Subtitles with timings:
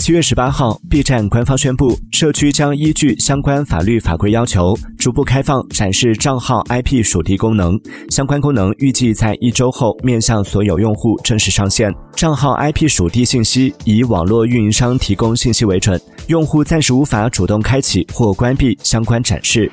[0.00, 7.78] 七月十八号 b 站官方宣布社区将依据相关法律法规要求逐步开放展示账号 ip 属地功能。
[8.08, 11.94] 相关功能预计在一周后面向所有用户正式上线。
[12.16, 19.70] 账号 ip 属地信息以网络运营商提供信息为准用户暂时无法主动开启或关闭相关展示。